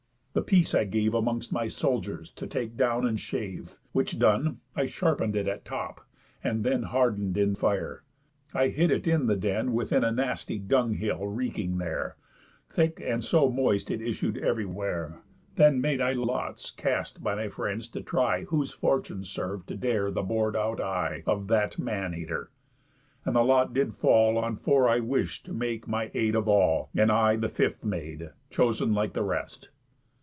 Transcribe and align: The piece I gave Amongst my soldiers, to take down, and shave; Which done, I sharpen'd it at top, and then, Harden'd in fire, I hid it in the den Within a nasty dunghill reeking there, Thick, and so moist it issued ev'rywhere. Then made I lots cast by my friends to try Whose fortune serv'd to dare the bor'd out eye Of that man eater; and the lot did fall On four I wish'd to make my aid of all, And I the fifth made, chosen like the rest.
The 0.33 0.41
piece 0.41 0.73
I 0.73 0.85
gave 0.85 1.13
Amongst 1.13 1.51
my 1.51 1.67
soldiers, 1.67 2.31
to 2.35 2.47
take 2.47 2.77
down, 2.77 3.05
and 3.05 3.19
shave; 3.19 3.75
Which 3.91 4.17
done, 4.17 4.61
I 4.77 4.85
sharpen'd 4.85 5.35
it 5.35 5.45
at 5.45 5.65
top, 5.65 6.07
and 6.41 6.63
then, 6.63 6.83
Harden'd 6.83 7.35
in 7.37 7.53
fire, 7.53 8.03
I 8.53 8.69
hid 8.69 8.91
it 8.91 9.07
in 9.07 9.27
the 9.27 9.35
den 9.35 9.73
Within 9.73 10.05
a 10.05 10.11
nasty 10.13 10.57
dunghill 10.57 11.27
reeking 11.27 11.79
there, 11.79 12.15
Thick, 12.69 13.01
and 13.05 13.21
so 13.21 13.49
moist 13.51 13.91
it 13.91 14.01
issued 14.01 14.37
ev'rywhere. 14.37 15.17
Then 15.57 15.81
made 15.81 15.99
I 15.99 16.13
lots 16.13 16.71
cast 16.71 17.21
by 17.21 17.35
my 17.35 17.49
friends 17.49 17.89
to 17.89 18.01
try 18.01 18.45
Whose 18.45 18.71
fortune 18.71 19.25
serv'd 19.25 19.67
to 19.67 19.75
dare 19.75 20.11
the 20.11 20.23
bor'd 20.23 20.55
out 20.55 20.79
eye 20.79 21.23
Of 21.27 21.49
that 21.49 21.77
man 21.77 22.13
eater; 22.15 22.51
and 23.25 23.35
the 23.35 23.43
lot 23.43 23.73
did 23.73 23.95
fall 23.95 24.37
On 24.37 24.55
four 24.55 24.87
I 24.87 25.01
wish'd 25.01 25.45
to 25.47 25.53
make 25.53 25.89
my 25.89 26.09
aid 26.13 26.35
of 26.35 26.47
all, 26.47 26.89
And 26.95 27.11
I 27.11 27.35
the 27.35 27.49
fifth 27.49 27.83
made, 27.83 28.29
chosen 28.49 28.93
like 28.93 29.11
the 29.11 29.23
rest. 29.23 29.71